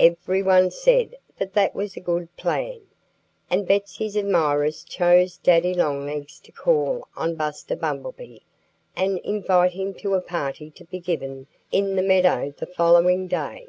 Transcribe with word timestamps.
Everybody 0.00 0.68
said 0.70 1.14
that 1.38 1.52
that 1.54 1.76
was 1.76 1.96
a 1.96 2.00
good 2.00 2.36
plan. 2.36 2.80
And 3.48 3.68
Betsy's 3.68 4.16
admirers 4.16 4.82
chose 4.82 5.36
Daddy 5.36 5.74
Longlegs 5.74 6.40
to 6.40 6.50
call 6.50 7.06
on 7.14 7.36
Buster 7.36 7.76
Bumblebee 7.76 8.40
and 8.96 9.18
invite 9.18 9.70
him 9.74 9.94
to 10.00 10.14
a 10.14 10.20
party 10.20 10.70
to 10.72 10.84
be 10.86 10.98
given 10.98 11.46
in 11.70 11.94
the 11.94 12.02
meadow 12.02 12.50
the 12.58 12.66
following 12.66 13.28
day. 13.28 13.68